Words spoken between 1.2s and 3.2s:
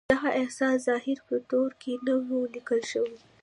په تورو کې نه و ليکل شوی.